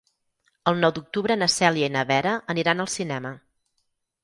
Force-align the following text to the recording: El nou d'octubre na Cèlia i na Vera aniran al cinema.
El 0.71 0.79
nou 0.83 0.93
d'octubre 0.95 1.37
na 1.43 1.49
Cèlia 1.57 1.91
i 1.91 1.93
na 1.97 2.05
Vera 2.15 2.33
aniran 2.55 2.85
al 2.87 2.93
cinema. 2.97 3.37